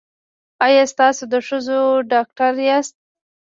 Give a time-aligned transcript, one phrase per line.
[0.65, 1.79] ایا تاسو د ښځو
[2.11, 2.95] ډاکټر یاست؟